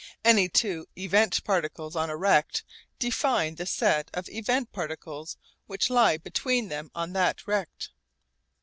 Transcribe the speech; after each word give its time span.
Any 0.25 0.49
two 0.49 0.87
event 0.97 1.43
particles 1.43 1.95
on 1.95 2.09
a 2.09 2.17
rect 2.17 2.63
define 2.97 3.53
the 3.53 3.67
set 3.67 4.09
of 4.15 4.27
event 4.29 4.71
particles 4.71 5.37
which 5.67 5.91
lie 5.91 6.17
between 6.17 6.69
them 6.69 6.89
on 6.95 7.13
that 7.13 7.45
rect. 7.45 7.91